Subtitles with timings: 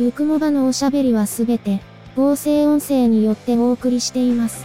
[0.00, 1.82] ゆくもばのおしゃべりはすべて、
[2.16, 4.64] 合成音声によってお送りしています。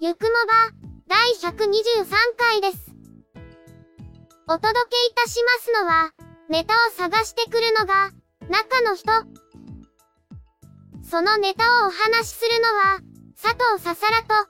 [0.00, 0.72] ゆくもば、
[1.08, 2.06] 第123
[2.38, 2.90] 回です。
[4.48, 6.10] お届けいたしますのは、
[6.48, 8.10] ネタを探してくるのが、
[8.48, 9.39] 中の人。
[11.10, 13.00] そのネタをお話しするのは、
[13.34, 14.48] 佐藤ささらと、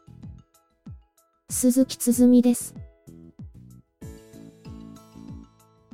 [1.49, 2.75] 鈴木つづみです。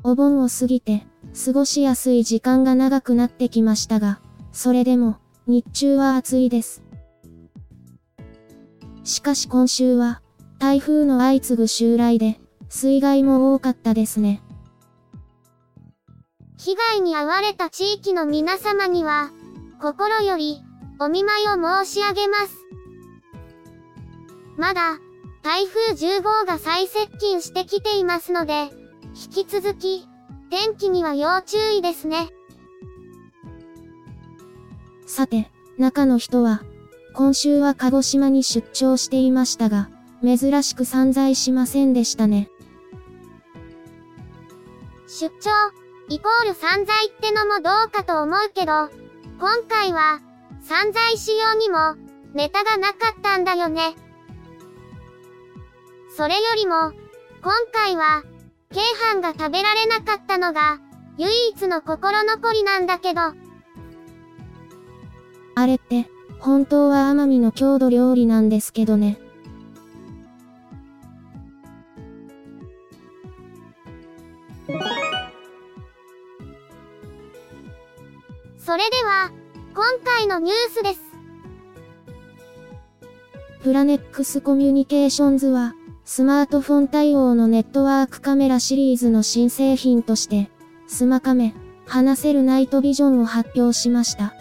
[0.02, 1.06] お盆を過ぎて、
[1.44, 4.18] 過ごしやすい時間が長くなってきましたが、
[4.50, 6.82] それでも、日中は暑いです。
[9.04, 10.20] しかし今週は、
[10.58, 14.42] 台風の相次ぐ襲来で、水害も多かったですね。
[16.58, 19.30] 被害に遭われた地域の皆様には、
[19.80, 20.62] 心より、
[20.98, 22.56] お見舞いを申し上げます。
[24.56, 24.98] まだ、
[25.42, 28.70] 台風10号が再接近してきていますので、
[29.34, 30.08] 引き続き、
[30.50, 32.30] 天気には要注意ですね。
[35.06, 36.62] さて、中の人は、
[37.14, 39.90] 今週は鹿児島に出張していましたが、
[40.24, 42.50] 珍しく散財しませんでしたね。
[45.06, 45.50] 出張、
[46.08, 48.90] イコール散財ってのもどうかと思うけど、
[49.38, 50.20] 今回は、
[50.62, 51.94] 散財しようにも、
[52.34, 53.94] ネタがなかったんだよね。
[56.16, 56.92] それよりも、
[57.42, 58.22] 今回は、
[58.72, 58.80] 京
[59.12, 60.78] 阪が食べられなかったのが、
[61.18, 63.20] 唯一の心残りなんだけど。
[65.54, 69.18] あれって、本当は奄美の郷土料理なんですけどね。
[78.66, 79.30] それでは、
[79.74, 81.00] 今回のニュースです。
[83.62, 90.50] プラネックスコミュニケーションズは、スマートフォン対応のネットワークカメラシリーズの新製品として、
[90.88, 91.54] スマカメ、
[91.86, 94.34] 話せるナイトビジョンを発表しました。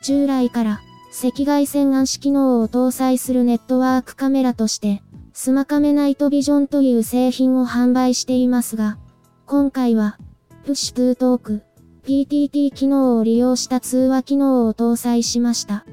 [0.00, 0.80] 従来から
[1.20, 8.98] 赤外線暗視機能を搭載するネットワークカメラとして、スマカメナイトビジョンという製品を販売していますが、
[9.46, 10.16] 今回は、
[10.62, 11.62] プッシュトゥートーク、
[12.06, 15.86] PTT 機能を利用した通話機能を搭載しました。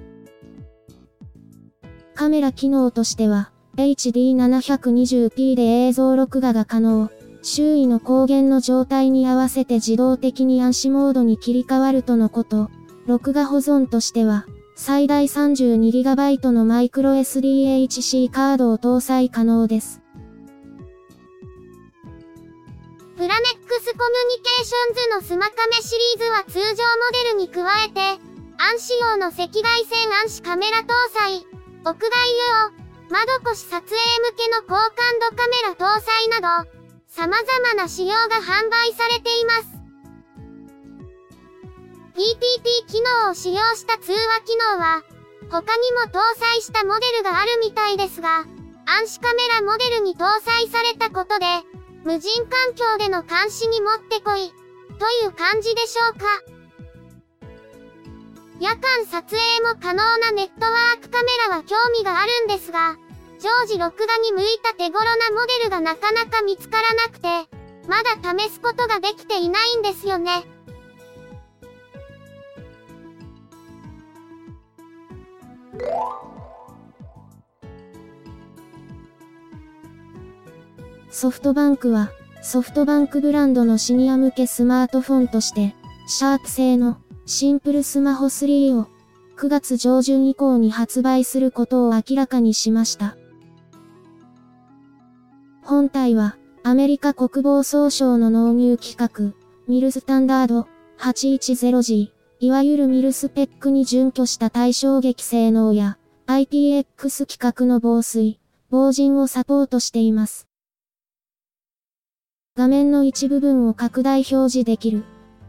[2.14, 7.10] カメラ機能としては、HD720p で映像録画が可能。
[7.44, 12.70] 周囲の光源の状態に合わせて自動的に暗視モードに切り替わるとのこと。
[13.08, 14.46] 録画保存としては、
[14.76, 20.02] 最大 32GB のマイクロ SDHC カードを搭載可能です。
[23.16, 28.22] プラネスコミュニケーションズのスマカメシリーズは通常モデルに加えて、
[28.62, 29.58] 暗視用の赤外
[29.90, 33.90] 線暗視カメラ搭載、屋外用、窓越し撮影向
[34.38, 36.70] けの高感度カメラ搭載など、
[37.08, 39.82] 様々な仕様が販売されています。
[42.14, 45.02] PTT 機能を使用した通話機能は、
[45.50, 48.46] 他にも搭載したモデルがあるみたいですが、
[48.86, 51.46] 暗視カメラモデルに搭載されたことで、
[52.04, 54.54] 無人環境での監視にもってこい、
[54.98, 56.26] という感じでしょうか。
[58.60, 62.98] 夜間撮影も可能なネットワークカメラは興味があるんですが、
[63.40, 67.28] 常時録画に向いた手頃なモデルがなかなか見つからなくて、
[67.88, 70.44] まだ試すことができていないんですよね。
[81.12, 82.12] ソフトバンクは、
[82.42, 85.76] ソフトバンクブランドのシニア向けスマートフォンとして、
[86.08, 88.88] シャープ製のシンプルスマホ3を
[89.38, 93.18] 9月上旬以降に発売することを明らかにしました。
[95.64, 99.36] 本体はアメリカ国防総省の納入規格、
[99.68, 100.68] ミルスタンダード
[101.00, 102.10] 810G、
[102.40, 105.98] いわゆるミルスペックに準拠した対衝撃性能や
[106.28, 106.86] IPX
[107.26, 110.51] 規格の防水、防塵をサポートしています。
[112.58, 115.06] 画面の一部分を拡大表示できる、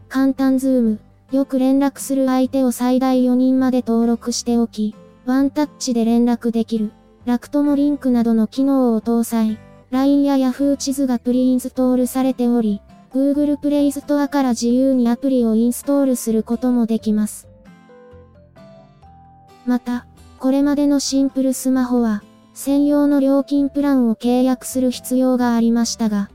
[0.07, 0.99] 簡単ズーム、
[1.33, 4.95] よく連絡する相手を最大4人まで登録しておき、
[5.25, 6.93] ワンタッチで連絡できる、
[7.25, 9.59] らくともリンクなどの機能を搭載、
[9.91, 17.49] LINE や Yahoo 地図がプリインストールされており、Google Play Store から自由にアプリをインストールすることもできます。
[19.65, 20.05] また、
[20.39, 22.23] これまでのシンプルスマホは、
[22.53, 26.29] 専用の料金プランを契約する必要がありましたが、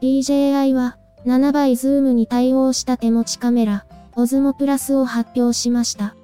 [0.00, 3.84] DJI は7倍ズームに対応した手持ちカメラ、
[4.16, 6.14] Osmo Plus を発表しました。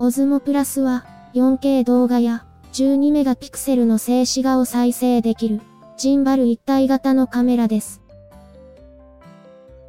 [0.00, 2.44] Osmo Plus は 4K 動画や
[2.76, 5.62] 12メガピクセルの静止画を再生できる
[5.96, 8.02] ジンバル一体型のカメラです。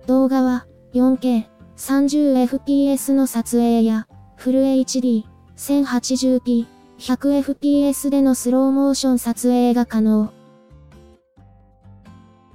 [0.06, 4.08] 動画は 4K、30fps の撮影や
[4.38, 5.26] フル HD、
[5.58, 6.66] 1080p、
[6.98, 10.32] 100fps でのスローモーション撮影が可能。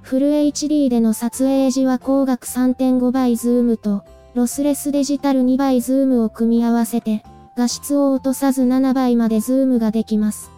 [0.01, 4.03] フル HD での撮影時は光学3.5倍ズームと、
[4.33, 7.23] ロスレスデジタル2倍ズームを組み合わせて、
[7.55, 10.51] 画質を落とさず7倍までズームができます。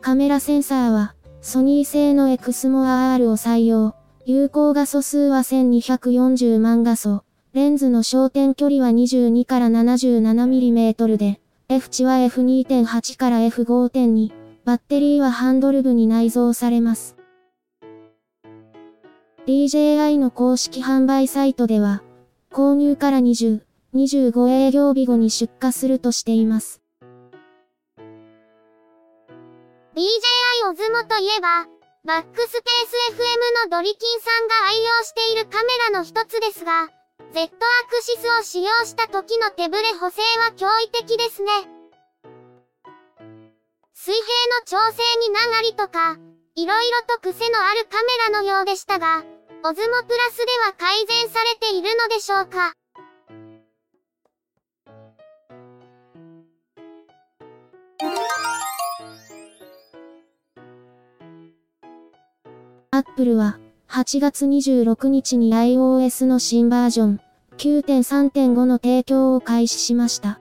[0.00, 3.94] カメラセンサーは、ソニー製の Exmor を採用。
[4.26, 7.24] 有効画素数は1240万画素。
[7.52, 14.32] レンズの焦点距離は22から 77mm で、F 値は F2.8 から F5.2。
[14.64, 17.16] バッテリーはハンドル部に内蔵されます。
[19.46, 22.02] DJI の公式販売サイトでは、
[22.50, 23.60] 購入から20、
[23.94, 26.82] 25営業日後に出荷するとしています。
[29.94, 31.66] DJI オズモといえば、
[32.04, 36.88] バックスペース FM のドリキンさんが愛用しているカメラの一つですが、
[37.32, 41.50] Z アクシスを使用した時の手ブレ補正は驚異的ですね。
[43.94, 45.28] 水平の調整に
[45.62, 46.18] 流りとか、
[46.56, 49.24] いろいろと癖のあるカメラのようでしたが、
[49.64, 52.74] オズモプラスでは改善されているのでしょうか？
[63.14, 67.20] アップルは8月26日に iOS の新バージョン
[67.58, 70.40] 9.3.5の提供を開始しました。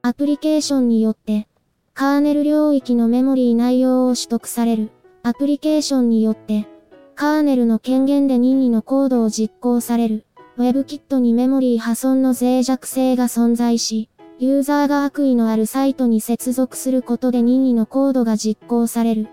[0.00, 1.46] アプリケーションによって
[1.92, 4.92] カーネル領域のメモリー内容を取得される。
[5.22, 6.66] アプリケーションによって、
[7.14, 10.24] カーネルの権限で任意のコードを実行される、
[10.56, 19.28] WebKit にメモリー破損の脆弱性が存在し、ユーザーが悪意のあるサイトに接続することで任意のコードが実行される、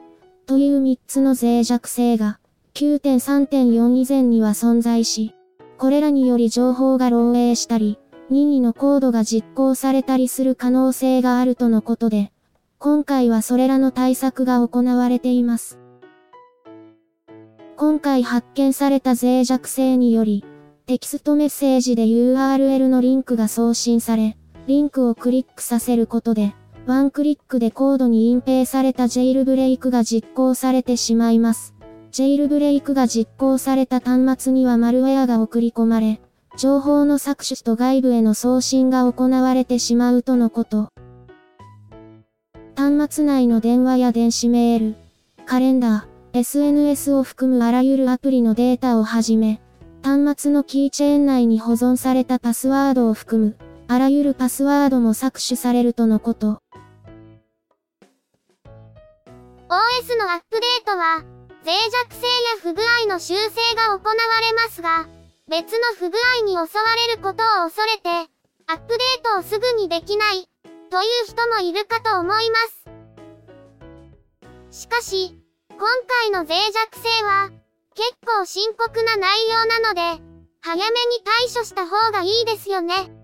[0.45, 2.39] という3つの脆弱性が、
[2.73, 5.35] 9.3.4以前には存在し、
[5.77, 7.97] これらにより情報が漏洩したり、
[8.29, 12.31] 任意のコードが実行されたりする可能性があるとのことで、
[12.77, 15.79] 今回はそれらの対策が行われています。
[17.75, 20.45] 今回発見された脆弱性により、
[20.85, 26.55] テキストメッセージで URL のリンクが送信され、リンクをクリックさせることで、
[26.87, 31.75] ワンクリックでコードに隠蔽されたジェイルブレイクが実行されてしまいます。
[32.11, 36.19] ジェイルブレイクが実行された端末にはマルウェアが送り込まれ、
[36.57, 40.89] 情報の搾取と外部への送信が行われてしまうとのこと。
[42.75, 44.95] 端末内の電話や電子メール、
[45.45, 49.61] カレンダー、SNS を含むあらゆるアプリのデータをはじめ、
[50.03, 53.57] 端末のキーチェーン内に保存されたパスワードを含む、
[53.87, 56.59] あらゆるパスワードも搾取されるとのこと。
[59.71, 61.23] OS のアップデートは、
[61.63, 61.73] 脆
[62.03, 65.07] 弱性や不具合の修正が行われますが、
[65.47, 66.67] 別の不具合に襲わ
[67.07, 68.09] れることを恐れて、
[68.67, 70.49] アップデートをすぐにできない、
[70.89, 72.57] という人もいるかと思いま
[74.69, 74.81] す。
[74.81, 75.37] しかし、
[75.69, 75.79] 今
[76.19, 77.49] 回の脆弱性は、
[77.95, 80.21] 結構深刻な内容なので、
[80.59, 80.91] 早めに
[81.23, 83.20] 対処した方がいいですよね。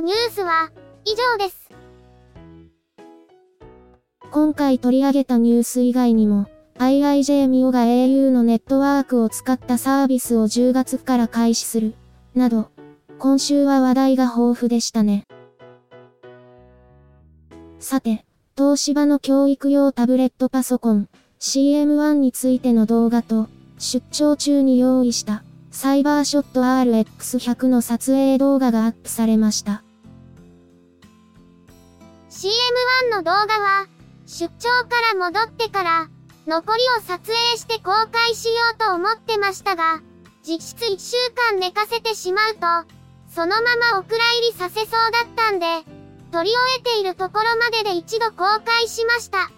[0.00, 0.70] ニュースは、
[1.04, 1.68] 以上です。
[4.30, 6.46] 今回取り上げたニュース以外にも、
[6.78, 11.94] IIJ ミオが au のネットワークを使ったサービスを10月から開始する、
[12.32, 12.70] など、
[13.18, 15.26] 今週は話題が豊富でしたね。
[17.80, 18.24] さて、
[18.56, 21.08] 東芝の教育用タブレットパソコン、
[21.40, 29.82] CM1 についての動画と、出張中に用意した、サイバーショット RX100 の撮影動画がアップされました。
[32.30, 33.86] CM1 の動画は、
[34.26, 36.08] 出張から戻ってから、
[36.46, 40.00] 残りを撮影して公開しようと思ってましたが、
[40.46, 41.16] 実質1週
[41.52, 42.60] 間寝かせてしまうと、
[43.34, 45.66] そのままお蔵入りさせそうだったんで、
[46.30, 49.50] 撮り終えているところまでで一度公開しました。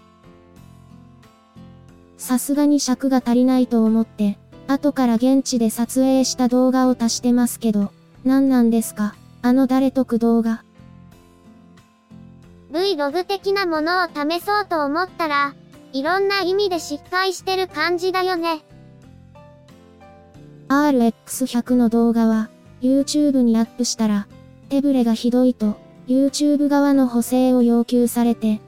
[2.18, 7.92] さすがに尺が足りないと思って、後から現地で撮影した動画を足してますけど、
[8.24, 9.16] 何なんですか？
[9.42, 10.62] あの誰得動画。
[12.70, 15.54] Vlog 的なものを試そうと思ったら、
[15.92, 18.64] いろんな意味で失敗してる感じだよね。
[20.68, 22.48] RX100 の動画は、
[22.80, 24.28] YouTube にアップしたら、
[24.68, 28.60] 手ブレがひどいと、YouTube 側の補正を要求されて、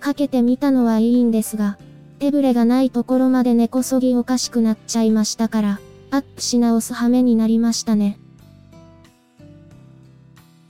[0.00, 1.76] かけてみたのはいいんですが、
[2.18, 8.18] 手ブレがないところまで根こそぎおかしくなっちゃいましたから、アップし直す羽目になりましたね。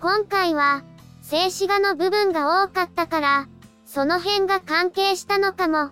[0.01, 0.83] 今回は、
[1.31, 3.47] 静止画の部分が多かったから、
[3.87, 5.91] その辺が関係したのかも。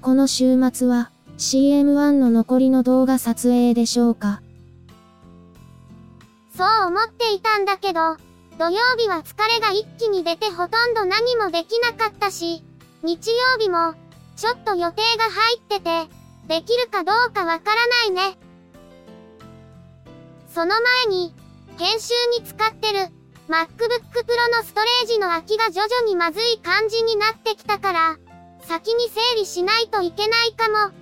[0.00, 4.40] この週末は、CM1 の残りの動画撮影でしょうか？
[6.56, 8.18] そう思っていたんだけど、
[8.56, 12.62] 土曜日は疲れが一気に出てほとんど何もできなかったし、
[13.02, 13.94] 日曜日も、
[14.36, 16.08] ちょっと予定が入ってて、
[16.46, 18.38] できるかどうかわからないね。
[20.54, 21.34] その前に、
[21.78, 23.08] 編集に使ってる、
[23.46, 28.18] MacBook Pro のストレージの空きが徐々にまずい感じになってきたから、
[28.62, 30.92] 先に整理しないといけないかも。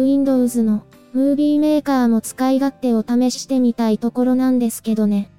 [0.00, 5.32] Windows の、ムービーメーカーも使い勝手を試してみたいところなんですけどね。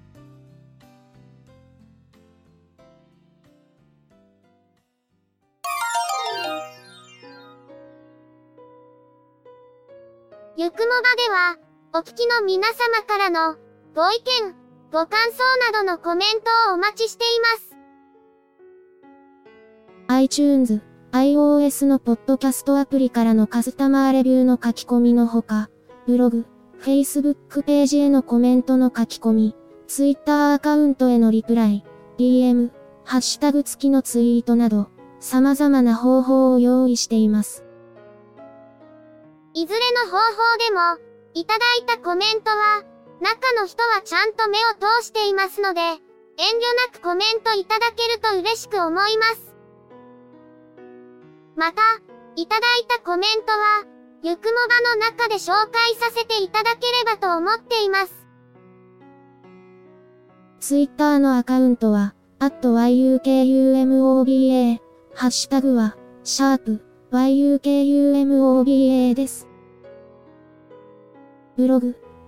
[10.57, 11.55] ゆくもばでは、
[11.93, 13.55] お聞きの皆様からの、
[13.95, 15.39] ご意見、ご感想
[15.73, 17.75] などのコメントをお待ちしています。
[20.07, 25.69] iTunes、iOS のポッドキャストアプリからのカスタマーレビューの書き込みのほか、
[26.05, 26.45] ブログ、
[26.79, 29.55] Facebook ページへのコメントの書き込み、
[29.87, 31.83] Twitter アカウントへのリプライ、
[32.17, 32.71] DM、
[33.03, 34.89] ハッシュタグ付きのツイートなど、
[35.19, 37.65] 様々な方法を用意しています。
[39.53, 40.79] いずれの方法でも、
[41.33, 42.85] いただいたコメントは、
[43.19, 45.97] 中の人はちゃんと目を通していますので、遠慮
[46.91, 49.55] なくコメントいただけると嬉しく思います。
[51.55, 51.81] また、
[52.35, 53.83] いただいたコメントは、
[54.21, 58.27] ゆくもばの中で紹介させていただければと思っています。
[60.59, 64.79] Twitter のアカウントは、yukumoba、
[65.15, 69.47] ハッシュタグは、シャープ yukumoba です。
[71.55, 71.95] ブログ、